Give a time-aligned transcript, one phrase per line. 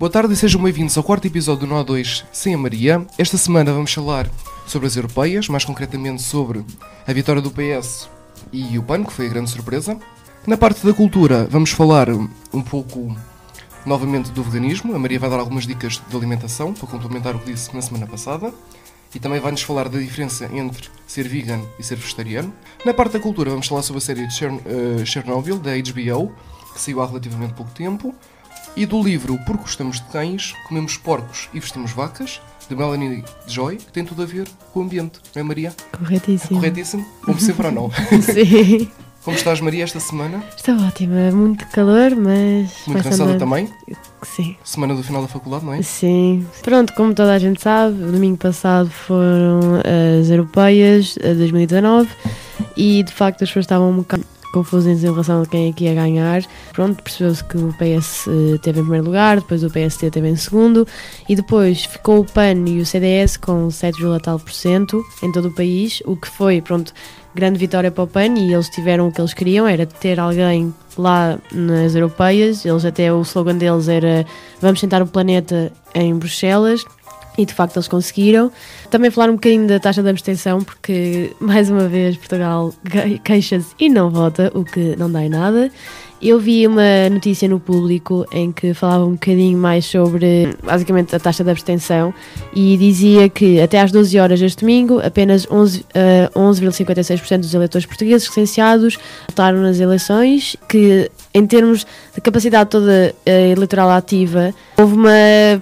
[0.00, 3.06] Boa tarde e sejam bem-vindos ao quarto episódio do Nó 2 sem a Maria.
[3.18, 4.30] Esta semana vamos falar
[4.66, 6.64] sobre as europeias, mais concretamente sobre
[7.06, 8.08] a vitória do PS
[8.50, 10.00] e o PAN, que foi a grande surpresa.
[10.46, 13.14] Na parte da cultura vamos falar um pouco
[13.84, 14.94] novamente do veganismo.
[14.94, 18.06] A Maria vai dar algumas dicas de alimentação para complementar o que disse na semana
[18.06, 18.54] passada.
[19.14, 22.50] E também vai-nos falar da diferença entre ser vegan e ser vegetariano.
[22.86, 26.32] Na parte da cultura vamos falar sobre a série de Chern uh, Chernobyl, da HBO,
[26.72, 28.14] que saiu há relativamente pouco tempo.
[28.76, 33.76] E do livro Por Gostamos de Cães, Comemos Porcos e Vestimos Vacas, de Melanie Joy,
[33.76, 35.74] que tem tudo a ver com o ambiente, não é Maria?
[35.98, 36.60] Corretíssimo.
[36.60, 37.04] Corretíssimo?
[37.24, 37.90] Como sempre ou não?
[38.22, 38.88] Sim.
[39.24, 40.42] Como estás, Maria, esta semana?
[40.56, 42.70] Estou ótima, muito calor, mas.
[42.86, 43.68] Muito cansada também?
[44.22, 44.56] Sim.
[44.64, 45.82] Semana do final da faculdade, não é?
[45.82, 46.46] Sim.
[46.62, 49.82] Pronto, como toda a gente sabe, o domingo passado foram
[50.20, 52.08] as europeias, a 2019,
[52.76, 55.84] e de facto as pessoas estavam um bocado confusões em relação a quem é que
[55.84, 56.42] ia ganhar.
[56.72, 60.36] Pronto, percebeu-se que o PS eh, teve em primeiro lugar, depois o PST teve em
[60.36, 60.86] segundo
[61.28, 66.16] e depois ficou o PAN e o CDS com 7,tal% em todo o país, o
[66.16, 66.92] que foi, pronto,
[67.34, 70.74] grande vitória para o PAN e eles tiveram o que eles queriam, era ter alguém
[70.98, 72.64] lá nas europeias.
[72.64, 74.26] Eles até o slogan deles era
[74.60, 76.84] vamos sentar o planeta em Bruxelas
[77.40, 78.52] e de facto eles conseguiram.
[78.90, 82.72] Também falar um bocadinho da taxa de abstenção, porque mais uma vez Portugal
[83.24, 85.70] queixa-se e não vota, o que não dá em nada.
[86.22, 91.18] Eu vi uma notícia no público em que falava um bocadinho mais sobre, basicamente, a
[91.18, 92.12] taxa de abstenção
[92.54, 96.66] e dizia que até às 12 horas deste domingo, apenas 11,56% uh, 11,
[97.38, 98.98] dos eleitores portugueses licenciados
[99.30, 105.08] votaram nas eleições, que em termos de capacidade toda uh, eleitoral ativa, houve uma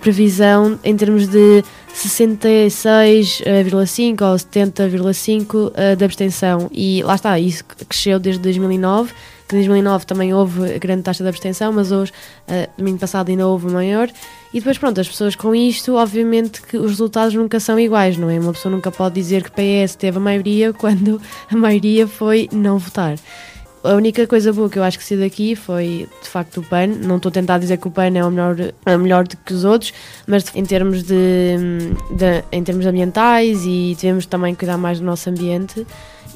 [0.00, 1.62] previsão em termos de
[1.94, 6.68] 66,5% ou 70,5% uh, de abstenção.
[6.72, 9.12] E lá está, isso cresceu desde 2009
[9.48, 12.12] que em 2009 também houve grande taxa de abstenção, mas hoje,
[12.48, 14.10] uh, domingo passado, ainda houve maior.
[14.52, 18.28] E depois, pronto, as pessoas com isto, obviamente que os resultados nunca são iguais, não
[18.28, 18.38] é?
[18.38, 21.20] Uma pessoa nunca pode dizer que PS teve a maioria quando
[21.50, 23.16] a maioria foi não votar.
[23.82, 26.88] A única coisa boa que eu acho que saiu daqui foi de facto o PAN.
[26.88, 29.54] Não estou a tentar dizer que o PAN é o melhor, é melhor do que
[29.54, 29.94] os outros,
[30.26, 31.56] mas em termos, de,
[32.10, 35.86] de, em termos ambientais e devemos também cuidar mais do nosso ambiente.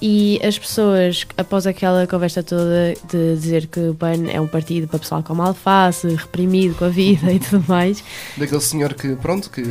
[0.05, 4.89] E as pessoas, após aquela conversa toda de dizer que o PAN é um partido
[4.89, 8.03] para pessoal com alface, reprimido com a vida e tudo mais.
[8.37, 9.63] Daquele senhor que, pronto, que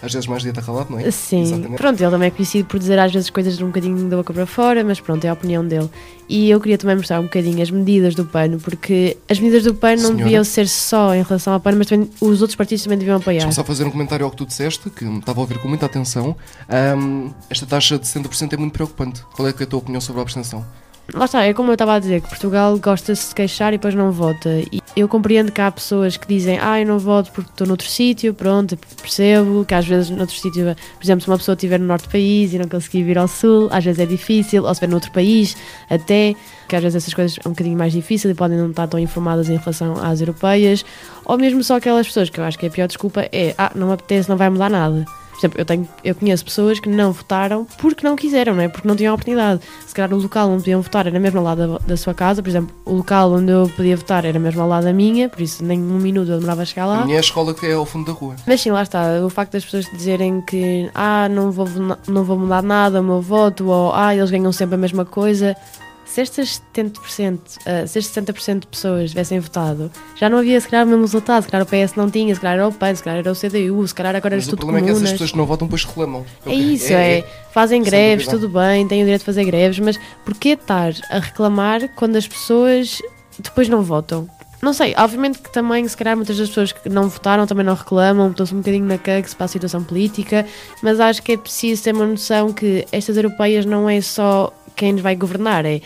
[0.00, 1.10] às vezes mais dieta calado, não é?
[1.10, 1.78] Sim, Exatamente.
[1.78, 4.46] pronto, ele também é conhecido por dizer às vezes coisas um bocadinho da boca para
[4.46, 5.90] fora, mas pronto, é a opinião dele.
[6.32, 9.74] E eu queria também mostrar um bocadinho as medidas do PAN, porque as medidas do
[9.74, 12.96] PAN não deviam ser só em relação ao PAN, mas também os outros partidos também
[12.96, 13.40] deviam apoiar.
[13.40, 15.84] Deixa-me só fazer um comentário ao que tu disseste, que estava a ouvir com muita
[15.84, 16.34] atenção.
[16.96, 19.22] Um, esta taxa de 60% é muito preocupante.
[19.36, 20.64] Qual é, é a tua opinião sobre a abstenção?
[21.12, 23.94] Lá está, é como eu estava a dizer, que Portugal gosta-se de queixar e depois
[23.94, 24.48] não vota.
[24.70, 27.86] E eu compreendo que há pessoas que dizem, ah, eu não voto porque estou noutro
[27.86, 31.86] sítio, pronto, percebo que às vezes noutro sítio, por exemplo, se uma pessoa estiver no
[31.86, 34.72] norte do país e não conseguir vir ao sul, às vezes é difícil, ou se
[34.74, 35.56] estiver noutro país,
[35.90, 36.34] até,
[36.68, 38.98] que às vezes essas coisas são um bocadinho mais difíceis e podem não estar tão
[38.98, 40.84] informadas em relação às europeias,
[41.24, 43.88] ou mesmo só aquelas pessoas que eu acho que a pior desculpa é, ah, não
[43.88, 45.04] me apetece, não vai mudar nada
[45.42, 48.68] exemplo, eu, tenho, eu conheço pessoas que não votaram porque não quiseram, não é?
[48.68, 49.60] Porque não tinham a oportunidade.
[49.86, 52.42] Se calhar o local onde podiam votar era mesmo ao lado da, da, sua casa,
[52.42, 55.40] por exemplo, o local onde eu podia votar era mesmo ao lado da minha, por
[55.40, 57.02] isso nem um minuto eu demorava a chegar lá.
[57.02, 58.36] A minha é escola que é ao fundo da rua.
[58.46, 59.24] Mas sim, lá está.
[59.24, 61.68] O facto das pessoas dizerem que ah, não vou,
[62.06, 65.56] não vou mudar nada o meu voto, ou ah, eles ganham sempre a mesma coisa
[66.12, 70.68] se estas 70%, uh, se estes 60% de pessoas tivessem votado, já não havia se
[70.68, 71.42] calhar o mesmo resultado.
[71.42, 73.34] Se calhar o PS não tinha, se calhar era o PAN, se calhar era o
[73.34, 74.82] CDU, se calhar agora era tudo comunas.
[74.82, 76.26] o problema é que essas pessoas que não votam depois reclamam.
[76.44, 79.98] É, isso, é, é fazem greves, tudo bem, têm o direito de fazer greves, mas
[80.22, 83.00] porquê estar a reclamar quando as pessoas
[83.38, 84.28] depois não votam?
[84.60, 87.74] Não sei, obviamente que também, se calhar, muitas das pessoas que não votaram também não
[87.74, 90.46] reclamam, estão-se um bocadinho na cague para a situação política,
[90.82, 94.92] mas acho que é preciso ter uma noção que estas europeias não é só quem
[94.92, 95.80] nos vai governar, é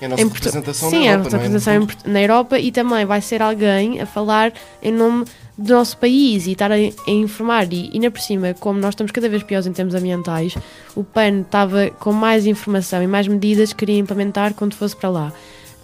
[0.00, 2.08] é a nossa em representação Sim, na Europa, é a representação é?
[2.08, 4.52] na Europa e também vai ser alguém a falar
[4.82, 5.24] em nome
[5.56, 7.72] do nosso país e estar a, a informar.
[7.72, 10.54] E ainda por cima, como nós estamos cada vez piores em termos ambientais,
[10.94, 15.08] o PAN estava com mais informação e mais medidas que queria implementar quando fosse para
[15.08, 15.32] lá.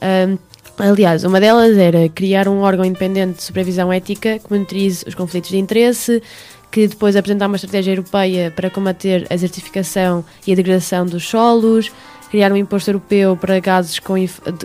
[0.03, 0.39] Um,
[0.77, 5.51] Aliás, uma delas era criar um órgão independente de supervisão ética que monitorize os conflitos
[5.51, 6.21] de interesse,
[6.71, 11.93] que depois apresentar uma estratégia europeia para combater a desertificação e a degradação dos solos,
[12.35, 14.15] criar um imposto europeu para gases com,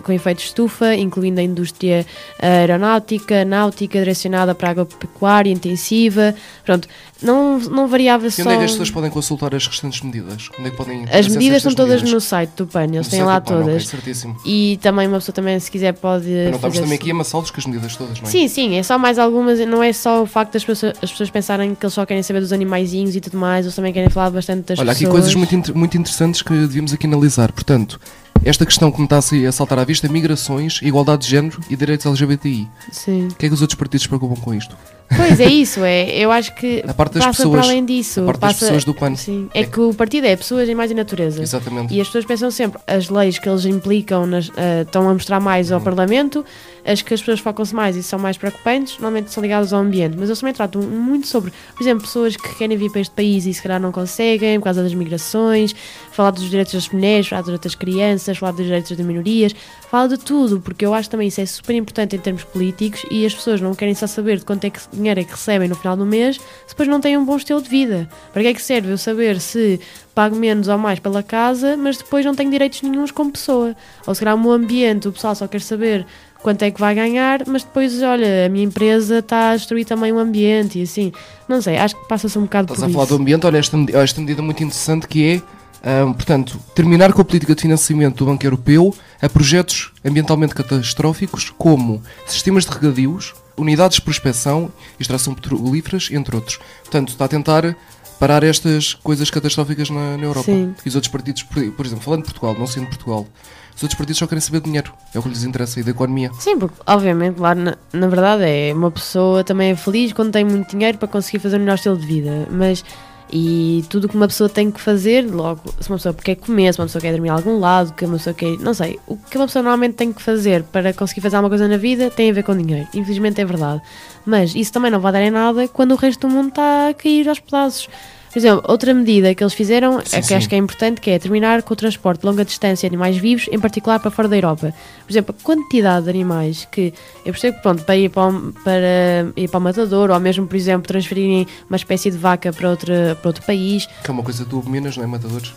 [0.02, 2.04] com efeito de estufa, incluindo a indústria
[2.42, 6.34] aeronáutica, náutica, direcionada para a agropecuária intensiva.
[6.64, 6.88] Pronto,
[7.22, 8.42] não, não variava e só.
[8.42, 10.48] Onde é que as pessoas podem consultar as restantes medidas?
[10.58, 12.12] Onde é que podem as medidas estão todas medidas?
[12.12, 13.92] no site do PAN, eles têm lá PAN, todas.
[13.92, 14.14] Okay,
[14.44, 16.26] e também uma pessoa também, se quiser, pode.
[16.28, 18.30] Mas não estamos também aqui a amassá-los com as medidas todas, não é?
[18.30, 21.30] Sim, sim, é só mais algumas, não é só o facto das pessoas, as pessoas
[21.30, 24.30] pensarem que eles só querem saber dos animaizinhos e tudo mais, eles também querem falar
[24.30, 25.02] bastante das Olha, pessoas.
[25.02, 27.52] aqui coisas muito, muito interessantes que devíamos aqui analisar.
[27.52, 28.00] Portanto,
[28.42, 32.06] esta questão que me está a saltar à vista, migrações, igualdade de género e direitos
[32.06, 32.68] LGBTI.
[32.90, 33.28] Sim.
[33.28, 34.76] O que é que os outros partidos se preocupam com isto?
[35.16, 36.08] Pois é isso, é.
[36.10, 38.20] Eu acho que a parte das passa pessoas, para além disso.
[38.20, 39.16] A parte passa, das pessoas do PAN.
[39.16, 39.48] Sim.
[39.52, 41.42] É, é, que o partido é pessoas, animais e natureza.
[41.42, 41.92] Exatamente.
[41.92, 45.40] E as pessoas pensam sempre, as leis que eles implicam nas, uh, estão a mostrar
[45.40, 45.84] mais ao uhum.
[45.84, 46.44] Parlamento,
[46.84, 50.16] as que as pessoas focam-se mais e são mais preocupantes, normalmente são ligadas ao ambiente.
[50.16, 53.46] Mas eles também tratam muito sobre, por exemplo, pessoas que querem vir para este país
[53.46, 55.74] e se calhar não conseguem por causa das migrações,
[56.12, 59.54] falar dos direitos das mulheres, falar dos direitos das crianças, falar dos direitos das minorias,
[59.90, 63.26] fala de tudo, porque eu acho também isso é super importante em termos políticos e
[63.26, 65.74] as pessoas não querem só saber de quanto é que dinheiro é que recebem no
[65.74, 68.08] final do mês se depois não têm um bom estilo de vida.
[68.32, 69.80] Para que é que serve eu saber se
[70.14, 73.74] pago menos ou mais pela casa, mas depois não tenho direitos nenhums como pessoa?
[74.06, 76.06] Ou se calhar o meu ambiente, o pessoal só quer saber
[76.42, 80.12] quanto é que vai ganhar, mas depois, olha, a minha empresa está a destruir também
[80.12, 81.12] o ambiente e assim.
[81.48, 83.76] Não sei, acho que passa-se um bocado Estás por a falar do ambiente, olha, esta,
[83.94, 85.42] esta medida muito interessante que
[85.82, 90.54] é, um, portanto, terminar com a política de financiamento do Banco Europeu a projetos ambientalmente
[90.54, 96.58] catastróficos como sistemas de regadios, unidades de prospecção, extração petrolíferas, entre outros.
[96.82, 97.76] Portanto, está a tentar
[98.18, 100.46] parar estas coisas catastróficas na, na Europa.
[100.46, 100.74] Sim.
[100.84, 103.26] E os outros partidos, por, por, exemplo, falando de Portugal, não sendo Portugal,
[103.74, 104.92] os outros partidos só querem saber de dinheiro.
[105.14, 106.30] É o que lhes interessa e da economia.
[106.38, 110.44] Sim, porque, obviamente, lá na, na verdade, é uma pessoa também é feliz quando tem
[110.44, 112.46] muito dinheiro para conseguir fazer o melhor estilo de vida.
[112.50, 112.84] Mas
[113.32, 116.72] e tudo o que uma pessoa tem que fazer, logo, se uma pessoa quer comer,
[116.72, 118.58] se uma pessoa quer dormir a algum lado, que uma pessoa quer.
[118.58, 121.68] Não sei, o que uma pessoa normalmente tem que fazer para conseguir fazer alguma coisa
[121.68, 122.88] na vida tem a ver com dinheiro.
[122.94, 123.80] Infelizmente é verdade.
[124.26, 126.94] Mas isso também não vai dar em nada quando o resto do mundo está a
[126.94, 127.88] cair aos pedaços.
[128.32, 130.34] Por exemplo, outra medida que eles fizeram, sim, é que sim.
[130.34, 133.16] acho que é importante, que é terminar com o transporte de longa distância de animais
[133.16, 134.72] vivos, em particular para fora da Europa.
[135.04, 136.94] Por exemplo, a quantidade de animais que
[137.24, 138.30] eu percebo que, pronto, para ir para,
[138.62, 142.70] para ir para o matador, ou mesmo, por exemplo, transferirem uma espécie de vaca para,
[142.70, 143.86] outra, para outro país.
[144.04, 145.06] Que é uma coisa que tu abominas, não é?
[145.08, 145.52] Matadores.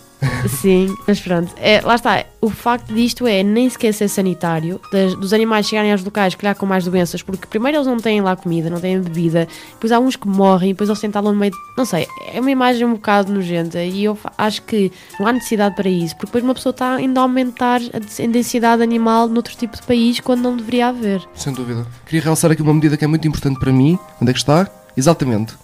[0.48, 2.26] Sim, mas pronto, é, lá está.
[2.42, 6.56] O facto disto é nem sequer ser sanitário, das, dos animais chegarem aos locais, calhar
[6.56, 10.00] com mais doenças, porque primeiro eles não têm lá comida, não têm bebida, depois há
[10.00, 11.54] uns que morrem, depois eles tentam no meio.
[11.78, 15.76] Não sei, é uma imagem um bocado nojenta e eu acho que não há necessidade
[15.76, 19.78] para isso, porque depois uma pessoa está ainda a aumentar a densidade animal noutro tipo
[19.78, 21.22] de país quando não deveria haver.
[21.34, 21.88] Sem dúvida.
[22.06, 23.98] Queria realçar aqui uma medida que é muito importante para mim.
[24.22, 24.70] Onde é que está?
[24.96, 25.56] Exatamente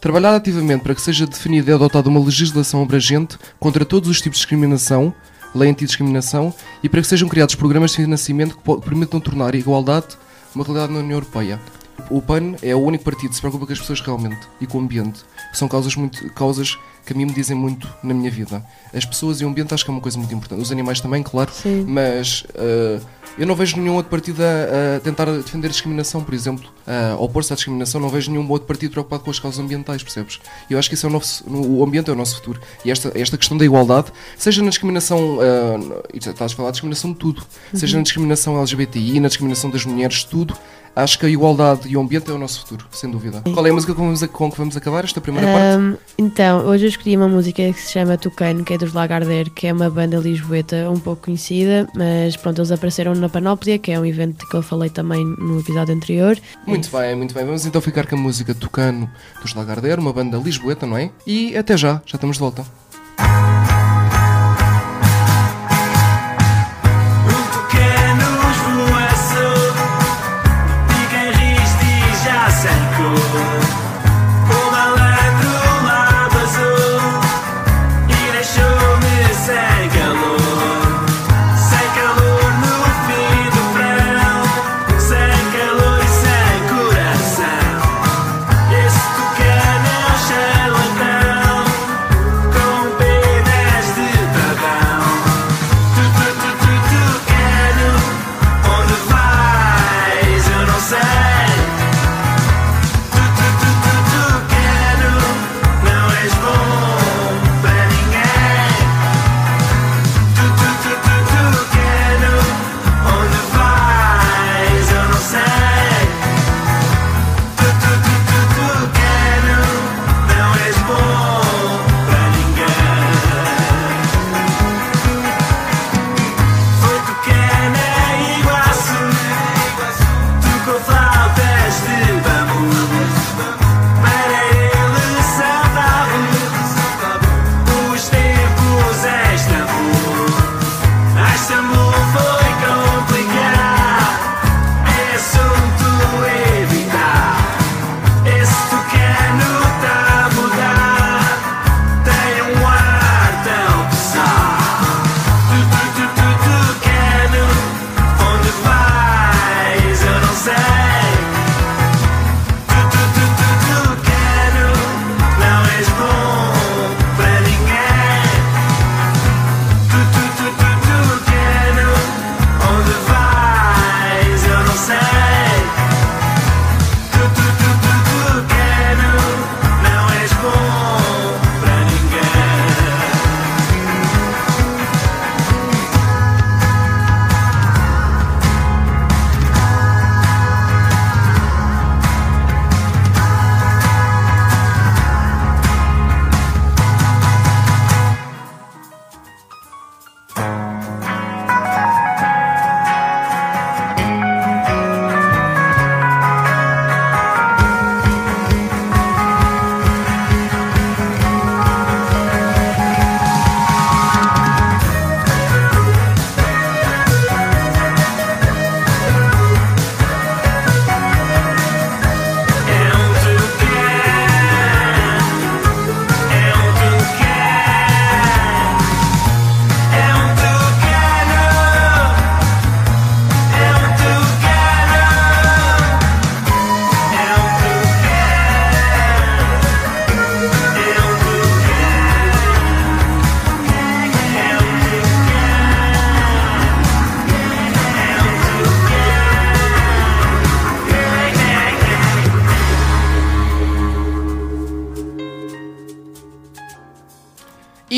[0.00, 4.38] Trabalhar ativamente para que seja definida e adotada uma legislação abrangente contra todos os tipos
[4.38, 5.12] de discriminação,
[5.54, 10.16] lei antidiscriminação, e para que sejam criados programas de financiamento que permitam tornar a igualdade
[10.54, 11.60] uma realidade na União Europeia.
[12.08, 14.78] O PAN é o único partido que se preocupa com as pessoas realmente e com
[14.78, 15.20] o ambiente.
[15.52, 18.64] São causas, muito, causas que a mim me dizem muito na minha vida.
[18.94, 20.62] As pessoas e o ambiente acho que é uma coisa muito importante.
[20.62, 21.84] Os animais também, claro, Sim.
[21.86, 23.04] mas uh,
[23.38, 27.16] eu não vejo nenhum outro partido a, a tentar defender a discriminação, por exemplo, a
[27.16, 28.00] opor-se à discriminação.
[28.00, 30.40] Não vejo nenhum outro partido preocupado com as causas ambientais, percebes?
[30.68, 32.60] Eu acho que isso é o, nosso, o ambiente é o nosso futuro.
[32.84, 37.12] E esta, esta questão da igualdade, seja na discriminação, uh, estás a falar de discriminação
[37.12, 37.42] de tudo,
[37.72, 37.78] uhum.
[37.78, 40.56] seja na discriminação LGBTI, na discriminação das mulheres, tudo
[40.94, 43.42] acho que a igualdade e o ambiente é o nosso futuro, sem dúvida.
[43.46, 43.52] Sim.
[43.52, 43.94] Qual é a música
[44.28, 46.02] com, que vamos acabar esta primeira um, parte?
[46.18, 49.66] Então, hoje eu escolhi uma música que se chama Tucano, que é dos Lagardère, que
[49.66, 54.00] é uma banda lisboeta um pouco conhecida, mas pronto, eles apareceram na Panóplia, que é
[54.00, 56.38] um evento que eu falei também no episódio anterior.
[56.66, 57.44] Muito bem, muito bem.
[57.44, 59.10] Vamos então ficar com a música Tucano
[59.42, 61.10] dos Lagardère, uma banda lisboeta, não é?
[61.26, 62.64] E até já, já estamos de volta.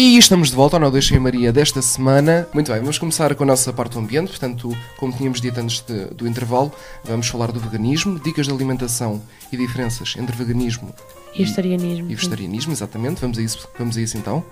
[0.04, 2.48] E estamos de volta ao Não Deixem Maria desta semana.
[2.52, 4.30] Muito bem, vamos começar com a nossa parte do ambiente.
[4.30, 6.72] Portanto, como tínhamos dito antes de, do intervalo,
[7.04, 10.92] vamos falar do veganismo, dicas de alimentação e diferenças entre veganismo
[11.32, 12.06] E vegetarianismo.
[12.06, 12.14] e sim.
[12.16, 13.20] vegetarianismo, exatamente.
[13.20, 14.44] Vamos a isso, vamos a isso então.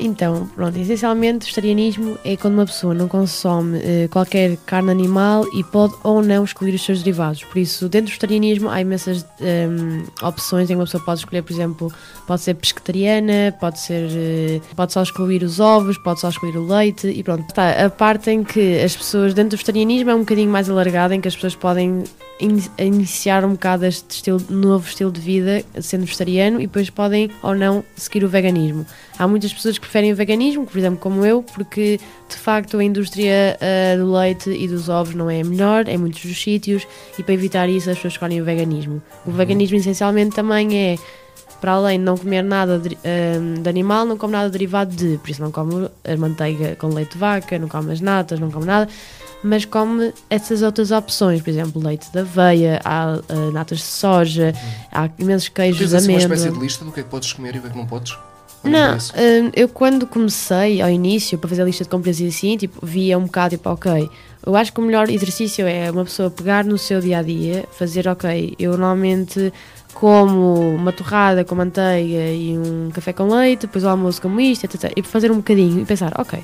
[0.00, 5.62] Então, pronto, essencialmente, vegetarianismo é quando uma pessoa não consome eh, qualquer carne animal e
[5.62, 7.44] pode ou não excluir os seus derivados.
[7.44, 11.42] Por isso, dentro do vegetarianismo, há imensas hum, opções em que uma pessoa pode escolher,
[11.42, 11.92] por exemplo,
[12.26, 14.08] pode ser pescetariana, pode ser.
[14.10, 17.44] eh, pode só excluir os ovos, pode só excluir o leite e pronto.
[17.46, 21.14] Está a parte em que as pessoas, dentro do vegetarianismo, é um bocadinho mais alargada,
[21.14, 22.04] em que as pessoas podem
[22.40, 27.30] in- iniciar um bocado este estilo, novo estilo de vida sendo vegetariano e depois podem
[27.42, 28.86] ou não seguir o veganismo.
[29.18, 31.98] Há muitas pessoas que preferem o veganismo, por exemplo, como eu, porque
[32.28, 35.98] de facto a indústria ah, do leite e dos ovos não é a melhor em
[35.98, 36.86] muitos dos sítios
[37.18, 39.02] e para evitar isso as pessoas escolhem o veganismo.
[39.26, 40.96] O veganismo essencialmente também é
[41.60, 45.18] para além de não comer nada de, ah, de animal, não come nada derivado de,
[45.18, 48.52] por isso não come a manteiga com leite de vaca, não come as natas, não
[48.52, 48.88] come nada,
[49.42, 54.54] mas come essas outras opções, por exemplo, leite de aveia, há ah, natas de soja,
[54.92, 57.32] há imensos queijos Tens de assim uma espécie de lista do que é que podes
[57.32, 58.16] comer e o que é que não podes?
[58.68, 62.56] Não, hum, eu quando comecei ao início para fazer a lista de compras e assim,
[62.56, 64.08] tipo, via um bocado, tipo, ok,
[64.44, 67.64] eu acho que o melhor exercício é uma pessoa pegar no seu dia a dia,
[67.72, 69.52] fazer, ok, eu normalmente
[69.94, 74.64] como uma torrada com manteiga e um café com leite, depois o almoço como isto,
[74.64, 74.92] etc.
[74.96, 76.38] E fazer um bocadinho e pensar, ok,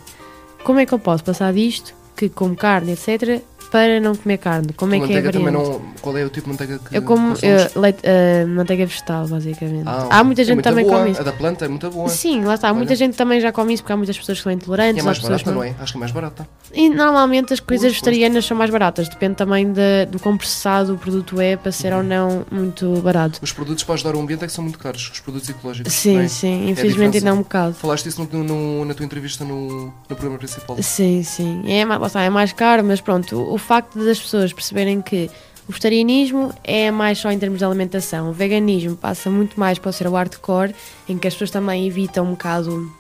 [0.64, 3.42] como é que eu posso passar disto, que como carne, etc.,
[3.74, 4.72] para não comer carne?
[4.76, 5.50] Como é que é a variante?
[5.50, 5.82] não.
[6.00, 9.82] Qual é o tipo de manteiga que Eu como eh, leite, eh, manteiga vegetal, basicamente.
[9.84, 10.98] Ah, Há muita é gente também boa.
[10.98, 11.20] come isso.
[11.20, 12.08] A da planta é muito boa.
[12.08, 12.68] Sim, lá está.
[12.68, 12.76] Olha.
[12.76, 14.98] Muita gente também já come isso porque há muitas pessoas que são E intolerantes.
[14.98, 15.74] é há mais barata, não é?
[15.80, 16.48] Acho que é mais barata.
[16.72, 17.92] E normalmente as coisas Pois, pois.
[17.94, 19.08] vegetarianas são mais baratas.
[19.08, 22.04] Depende também da- do quão processado o produto é para ser ou Uhum.
[22.06, 23.40] não muito barato.
[23.42, 25.92] Os produtos para ajudar o ambiente é que são muito caros, os produtos ecológicos.
[25.92, 26.28] Sim, é?
[26.28, 26.70] sim.
[26.70, 27.18] Infelizmente diferença.
[27.18, 27.74] ainda é um bocado.
[27.74, 30.76] Falaste isso no- no- na tua entrevista no, no programa principal.
[30.80, 31.64] Sim, sim.
[31.66, 35.30] É, mais- lá está, é mais caro, mas pronto, o facto das pessoas perceberem que
[35.66, 38.30] o vegetarianismo é mais só em termos de alimentação.
[38.30, 40.74] O veganismo passa muito mais para ser o hardcore,
[41.08, 42.92] em que as pessoas também evitam um bocado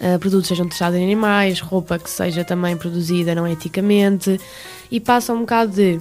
[0.00, 4.40] ah, produtos sejam testados em animais, roupa que seja também produzida não eticamente,
[4.90, 6.00] e passa um bocado de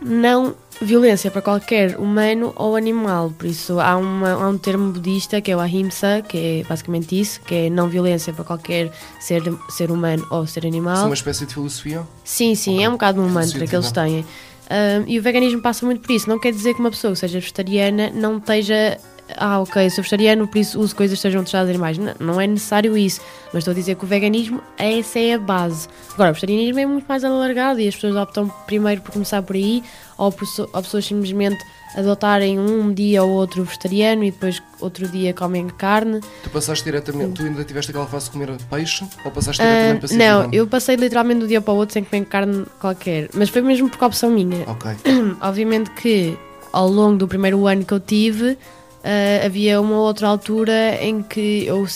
[0.00, 3.32] não violência para qualquer humano ou animal.
[3.36, 7.18] Por isso há, uma- há um termo budista que é o ahimsa, que é basicamente
[7.18, 11.04] isso, que é não violência para qualquer ser, ser humano ou ser Isso é animal.
[11.06, 12.02] uma espécie de filosofia.
[12.24, 12.84] Sim, sim, Ok.
[12.84, 14.24] é um bocado um mantra que eles têm.
[14.68, 16.28] Ahm, e o veganismo passa muito por isso.
[16.28, 18.98] Não quer dizer que uma pessoa que seja vegetariana não esteja.
[19.36, 21.98] Ah, ok, sou vegetariano, por isso uso coisas que sejam testadas em animais.
[21.98, 23.20] Não, não é necessário isso.
[23.46, 25.88] Mas estou a dizer que o veganismo, essa é a base.
[26.14, 29.56] Agora, o vegetarianismo é muito mais alargado e as pessoas optam primeiro por começar por
[29.56, 29.82] aí,
[30.16, 31.58] ou, por, ou pessoas simplesmente
[31.96, 36.20] adotarem um dia ou outro vegetariano e depois outro dia comem carne.
[36.42, 39.98] Tu passaste diretamente, tu ainda tiveste aquela fase de comer peixe ou passaste Ah, diretamente
[40.00, 42.66] para ser não, eu passei literalmente de um dia para o outro sem comer carne
[42.80, 43.30] qualquer.
[43.34, 44.64] Mas foi mesmo por opção minha.
[44.68, 44.90] Ok.
[45.40, 46.36] Obviamente que
[46.72, 48.58] ao longo do primeiro ano que eu tive,
[49.06, 51.86] ah, havia uma outra altura em que eu,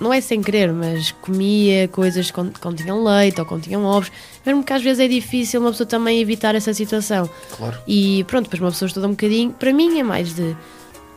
[0.00, 4.12] não é sem querer, mas comia coisas que con- continham leite ou continham ovos,
[4.44, 7.28] mesmo que às vezes é difícil uma pessoa também evitar essa situação.
[7.56, 7.78] Claro.
[7.86, 9.50] E pronto, depois uma pessoa estuda um bocadinho.
[9.52, 10.54] Para mim é mais de.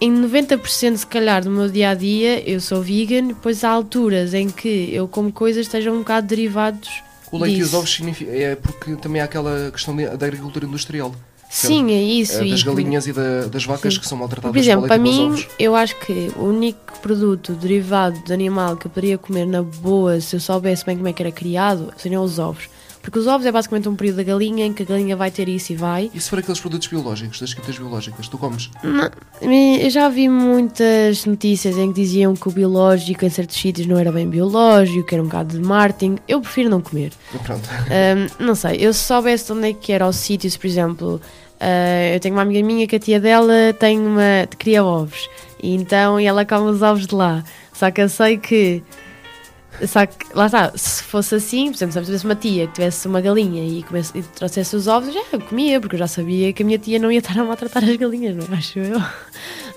[0.03, 4.33] Em 90% se calhar do meu dia a dia eu sou vegan, depois há alturas
[4.33, 6.89] em que eu como coisas que estejam um bocado derivados.
[7.31, 7.77] O leite e os disso.
[7.77, 11.13] ovos significa, é porque também há aquela questão da agricultura industrial.
[11.51, 12.41] Sim, é isso.
[12.41, 13.99] eh, das galinhas e da- das vacas Sim.
[13.99, 18.31] que são maltratadas Por exemplo, para mim, eu acho que o único produto derivado de
[18.31, 21.31] animal que eu poderia comer na boa, se eu soubesse bem como é que era
[21.31, 22.69] criado, seriam os ovos.
[23.01, 25.49] Porque os ovos é basicamente um período da galinha em que a galinha vai ter
[25.49, 26.11] isso e vai.
[26.13, 28.69] E se for aqueles produtos biológicos, das escritas biológicas, tu comes?
[28.83, 29.09] Não,
[29.51, 33.97] eu já vi muitas notícias em que diziam que o biológico em certos sítios não
[33.97, 36.17] era bem biológico, que era um bocado de marketing.
[36.27, 37.11] Eu prefiro não comer.
[37.43, 37.67] Pronto.
[38.39, 40.67] Um, não sei, eu se soubesse de onde é que era o sítio, se por
[40.67, 41.19] exemplo,
[41.61, 44.47] uh, eu tenho uma amiga minha que a tia dela tem uma.
[44.57, 45.29] cria ovos,
[45.61, 47.43] e então ela come os ovos de lá.
[47.73, 48.83] Só que eu sei que.
[49.87, 52.73] Só que, lá está, se fosse assim, por exemplo, se eu tivesse uma tia que
[52.73, 56.07] tivesse uma galinha e, comece, e trouxesse os ovos, já eu comia, porque eu já
[56.07, 58.57] sabia que a minha tia não ia estar a maltratar as galinhas, não é?
[58.59, 59.01] Acho eu.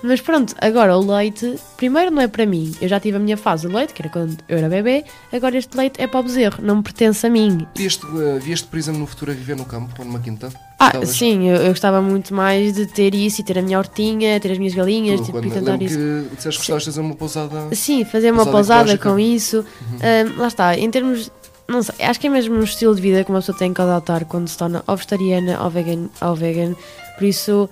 [0.03, 2.73] Mas pronto, agora o leite, primeiro não é para mim.
[2.81, 5.57] Eu já tive a minha fase do leite, que era quando eu era bebê, agora
[5.57, 7.65] este leite é para o bezerro, não me pertence a mim.
[7.75, 10.49] Vieste, uh, vieste, por exemplo, no futuro a viver no campo ou numa quinta?
[10.79, 13.77] Ah, Estavas- sim, eu, eu gostava muito mais de ter isso e ter a minha
[13.77, 15.97] hortinha, ter as minhas galinhas, Tu, tipo, quando, e tentar isso.
[15.97, 17.75] que disseste que gostavas de fazer uma pousada.
[17.75, 19.65] Sim, fazer uma Pousada pousada com isso.
[20.01, 21.31] Ahm, lá está, em termos.
[21.67, 23.81] Não sei, acho que é mesmo um estilo de vida que uma pessoa tem que
[23.81, 26.09] adotar quando se torna ou vegetariana ou vegan.
[26.21, 26.75] Ou vegan.
[27.17, 27.67] Por isso,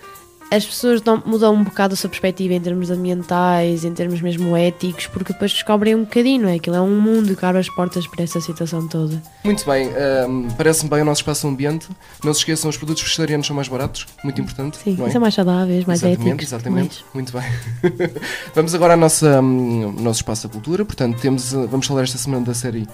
[0.55, 5.07] as pessoas mudam um bocado a sua perspectiva em termos ambientais, em termos mesmo éticos,
[5.07, 6.55] porque depois descobrem um bocadinho, não é?
[6.55, 9.21] Aquilo é um mundo que abre as portas para essa situação toda.
[9.43, 11.87] Muito bem, ahm, parece-me bem o nosso espaço ambiente.
[12.23, 14.77] Não se esqueçam, os produtos vegetarianos são mais baratos, muito importante.
[14.77, 15.09] Sim, é?
[15.09, 16.47] são mais saudáveis, mais exatamente, éticos.
[16.47, 17.05] exatamente.
[17.13, 17.43] Muito bem.
[18.53, 20.85] vamos agora ao nosso, hum, nosso espaço da cultura.
[20.85, 22.87] Portanto, temos, uh, vamos falar esta semana da série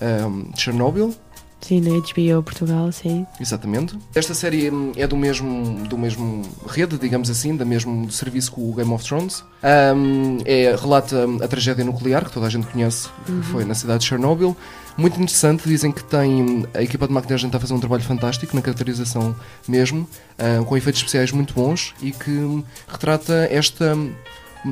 [0.00, 1.14] hum, Chernobyl.
[1.60, 3.26] Sim, na HBO Portugal, sim.
[3.40, 3.98] Exatamente.
[4.14, 8.60] Esta série hum, é do mesmo, do mesmo rede, digamos assim, da mesmo serviço que
[8.60, 9.42] o Game of Thrones.
[9.94, 13.74] Hum, é, relata hum, a tragédia nuclear, que toda a gente conhece, que foi na
[13.74, 14.56] cidade de Chernobyl.
[14.96, 18.02] Muito interessante, dizem que tem hum, a equipa de maquilhagem está a fazer um trabalho
[18.02, 19.34] fantástico na caracterização
[19.66, 20.08] mesmo,
[20.66, 23.96] com efeitos especiais muito bons e que retrata esta.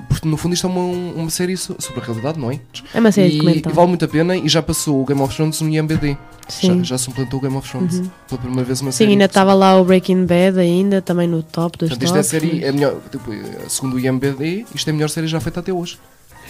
[0.09, 2.59] Porque no fundo isto é uma, uma série so- sobre a realidade, não é?
[2.93, 5.35] É uma série e, e vale muito a pena e já passou o Game of
[5.35, 6.17] Thrones no IMBD.
[6.49, 6.79] Sim.
[6.79, 7.95] Já, já suplantou o Game of Thrones.
[8.01, 8.11] Uhum.
[8.29, 9.11] Pela primeira vez uma Sim, série.
[9.13, 12.23] ainda estava lá o Breaking Bad ainda, também no top dos Portanto, isto é a
[12.23, 12.31] tops.
[12.31, 13.31] série, é melhor, tipo,
[13.69, 15.99] segundo o IMBD, isto é a melhor série já feita até hoje.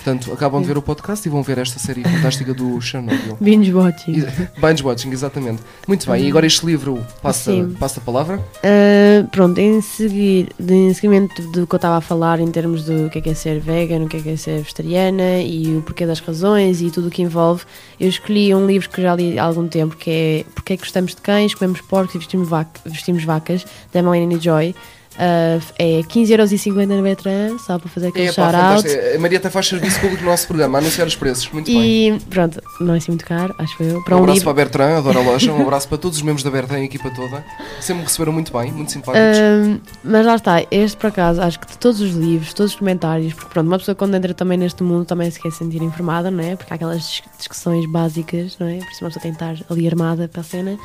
[0.04, 3.38] Portanto, acabam de ver o podcast e vão ver esta série fantástica do Chernobyl.
[3.40, 4.22] Binge watching.
[4.60, 5.62] Binge watching, exatamente.
[5.88, 8.36] Muito bem, e agora este livro passa, passa a palavra.
[8.38, 13.08] Uh, pronto, em, seguir, em seguimento do que eu estava a falar em termos do
[13.08, 15.80] que é que é ser vegan, o que é que é ser vegetariana e o
[15.80, 17.62] porquê das razões e tudo o que envolve,
[17.98, 20.82] eu escolhi um livro que já li há algum tempo que é Porquê é que
[20.82, 24.74] gostamos de cães, comemos porcos e vestimos, vac- vestimos vacas, da Melanie Joy.
[25.14, 28.88] Uh, é 15,50€ na Betran, só para fazer aquele É, shout-out.
[29.14, 31.48] A Maria até faz serviço público no nosso programa, anunciar os preços.
[31.52, 32.16] Muito bem.
[32.16, 34.02] E pronto, não é assim muito caro, acho eu.
[34.02, 34.52] Para Um um, abraço livro.
[34.54, 35.52] para a Bertrand, adoro a loja.
[35.52, 37.44] Um abraço para todos os membros da Bertrand e a equipa toda.
[37.80, 39.38] Sempre me receberam muito bem, muito simpáticos.
[39.38, 42.78] Ahm, mas lá está, este por acaso, acho que de todos os livros, todos os
[42.78, 46.28] comentários, porque pronto, uma pessoa quando entra também neste mundo também se quer sentir informada,
[46.30, 46.56] não é?
[46.56, 48.78] Porque há aquelas dis- discussões básicas, não é?
[48.78, 50.76] Por isso uma pessoa tem que estar ali armada para a cena.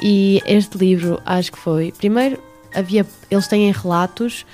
[0.00, 1.92] E este livro, acho que foi.
[1.98, 2.38] Primeiro,
[2.74, 3.06] havia.
[3.30, 4.44] Eles têm relatos.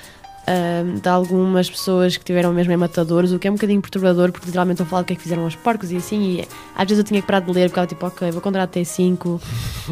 [0.51, 4.33] ahm, de algumas pessoas que tiveram mesmo em matadores, o que é um bocadinho perturbador,
[4.33, 6.49] porque literalmente estão a falar do que é que fizeram aos porcos e assim, e
[6.75, 8.83] às vezes eu tinha que parar de ler, porque estava tipo, ok, vou contar até
[8.83, 9.39] 5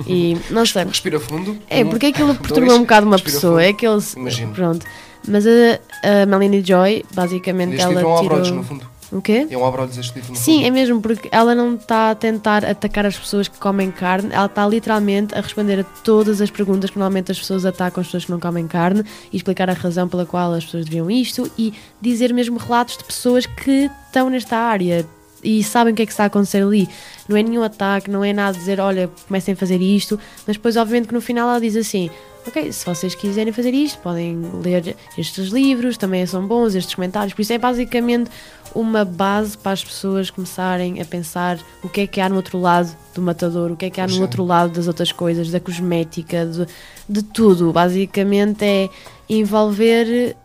[0.06, 0.84] e não sei.
[0.84, 1.58] Respira fundo.
[1.68, 3.60] É, Um, porque aquilo dois, perturba um bocado uma pessoa.
[3.60, 3.68] fundo.
[3.68, 4.14] É que eles.
[4.14, 4.52] Imagino.
[4.54, 4.86] Pronto.
[5.28, 8.18] Mas a, a Melanie Joy, basicamente, Este ela é um tirou.
[8.18, 8.88] abrolhos, no fundo.
[9.12, 9.46] O quê?
[9.48, 13.06] É um abrolhos este livro, Sim, é mesmo, porque ela não está a tentar atacar
[13.06, 16.98] as pessoas que comem carne, ela está literalmente a responder a todas as perguntas que
[16.98, 20.26] normalmente as pessoas atacam as pessoas que não comem carne e explicar a razão pela
[20.26, 25.06] qual as pessoas deviam isto e dizer mesmo relatos de pessoas que estão nesta área
[25.42, 26.88] e sabem o que é que está a acontecer ali.
[27.28, 30.76] Não é nenhum ataque, não é nada dizer, olha, comecem a fazer isto, mas depois,
[30.76, 32.10] obviamente, que no final ela diz assim.
[32.46, 37.34] Ok, se vocês quiserem fazer isto, podem ler estes livros, também são bons, estes comentários.
[37.34, 38.30] Por isso é basicamente
[38.72, 42.58] uma base para as pessoas começarem a pensar o que é que há no outro
[42.58, 45.58] lado do matador, o que é que há no outro lado das outras coisas, da
[45.58, 46.66] cosmética, de,
[47.08, 47.72] de tudo.
[47.72, 48.88] Basicamente é
[49.28, 50.36] envolver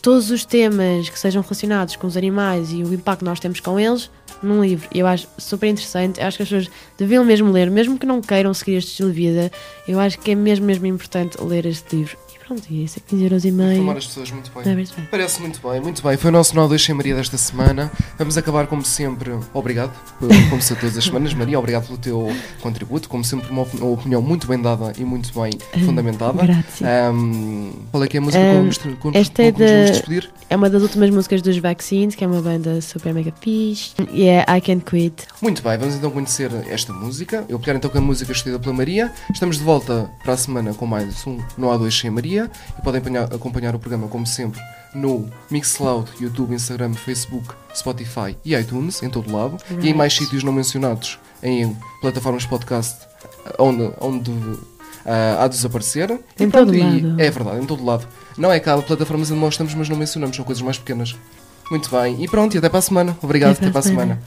[0.00, 3.60] todos os temas que sejam relacionados com os animais e o impacto que nós temos
[3.60, 4.10] com eles
[4.42, 4.88] num livro.
[4.94, 6.20] E eu acho super interessante.
[6.20, 9.10] Eu acho que as pessoas deviam mesmo ler, mesmo que não queiram seguir este estilo
[9.10, 9.52] de vida.
[9.86, 12.29] Eu acho que é mesmo, mesmo importante ler este livro.
[12.50, 13.96] Pronto, e isso é 15 euros e Informar meio.
[13.98, 14.64] as pessoas muito bem.
[14.64, 15.08] Não é verdade?
[15.08, 16.16] Parece muito bem, muito bem.
[16.16, 17.88] Foi o nosso Nó 2 sem Maria desta semana.
[18.18, 19.30] Vamos acabar, como sempre.
[19.54, 21.32] Obrigado, como se todas as semanas.
[21.32, 23.08] Maria, obrigado pelo teu contributo.
[23.08, 25.52] Como sempre, uma, op- uma opinião muito bem dada e muito bem
[25.84, 26.42] fundamentada.
[26.42, 26.82] Graças.
[26.82, 30.30] Ahm, qual é que é a música Ahm, com, nos- com, esta é vamos despedir?
[30.48, 33.92] É uma das últimas músicas dos Vaccines, que é uma banda super mega fixe.
[34.12, 35.28] E é I Can't Quit.
[35.40, 37.44] Muito bem, vamos então conhecer esta música.
[37.48, 39.12] Eu pegar então com a música escolhida pela Maria.
[39.32, 42.39] Estamos de volta para a semana com mais um No A2 Sem Maria.
[42.78, 44.60] E podem acompanhar o programa, como sempre,
[44.94, 49.56] no Mixcloud, YouTube, Instagram, Facebook, Spotify e iTunes, em todo lado.
[49.70, 49.94] E em Right.
[49.94, 52.96] mais sítios não mencionados, em plataformas podcast,
[53.58, 54.32] onde, onde
[55.06, 56.10] ah, há de desaparecer.
[56.38, 57.20] E Em pronto, todo e- lado.
[57.20, 58.06] É verdade, em todo lado.
[58.38, 61.14] Não é cá, plataformas onde nós estamos, mas não mencionamos, são coisas mais pequenas.
[61.70, 63.16] Muito bem, e pronto, e até para a semana.
[63.22, 64.20] Obrigado, até para a semana.